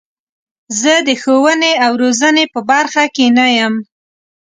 زه 0.79 0.93
د 1.07 1.09
ښوونې 1.21 1.71
او 1.85 1.91
روزنې 2.01 2.45
په 2.53 2.59
برخه 2.71 3.03
کې 3.15 3.25
نه 3.37 3.45
یم. 3.57 3.73